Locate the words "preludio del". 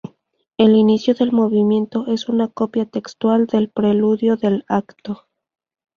3.69-4.65